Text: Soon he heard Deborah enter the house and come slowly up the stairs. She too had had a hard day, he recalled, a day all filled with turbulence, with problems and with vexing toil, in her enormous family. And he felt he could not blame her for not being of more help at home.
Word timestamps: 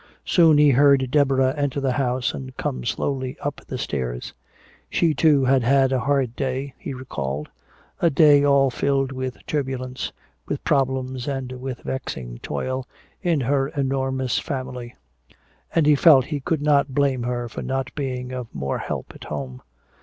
Soon 0.25 0.57
he 0.57 0.71
heard 0.71 1.11
Deborah 1.11 1.53
enter 1.55 1.79
the 1.79 1.91
house 1.91 2.33
and 2.33 2.57
come 2.57 2.83
slowly 2.85 3.37
up 3.39 3.61
the 3.67 3.77
stairs. 3.77 4.33
She 4.89 5.13
too 5.13 5.45
had 5.45 5.61
had 5.61 5.91
a 5.91 5.99
hard 5.99 6.35
day, 6.35 6.73
he 6.79 6.91
recalled, 6.95 7.49
a 7.99 8.09
day 8.09 8.43
all 8.43 8.71
filled 8.71 9.11
with 9.11 9.37
turbulence, 9.45 10.11
with 10.47 10.63
problems 10.63 11.27
and 11.27 11.51
with 11.51 11.81
vexing 11.81 12.39
toil, 12.39 12.87
in 13.21 13.41
her 13.41 13.67
enormous 13.67 14.39
family. 14.39 14.95
And 15.75 15.85
he 15.85 15.93
felt 15.93 16.25
he 16.25 16.39
could 16.39 16.63
not 16.63 16.95
blame 16.95 17.21
her 17.21 17.47
for 17.47 17.61
not 17.61 17.93
being 17.93 18.31
of 18.31 18.47
more 18.55 18.79
help 18.79 19.11
at 19.13 19.25
home. 19.25 19.61